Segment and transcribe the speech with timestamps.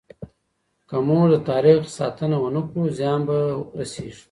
[0.89, 3.37] که موږ د تاريخ ساتنه ونه کړو، زيان به
[3.79, 4.19] رسيږي.